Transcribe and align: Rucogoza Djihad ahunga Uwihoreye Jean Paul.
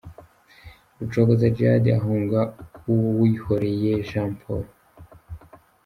Rucogoza 0.97 1.47
Djihad 1.53 1.85
ahunga 1.99 2.39
Uwihoreye 2.93 3.91
Jean 4.09 4.31
Paul. 4.39 4.65